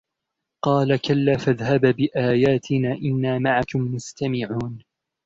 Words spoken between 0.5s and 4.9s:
قَالَ كَلَّا فَاذْهَبَا بِآيَاتِنَا إِنَّا مَعَكُمْ مُسْتَمِعُونَ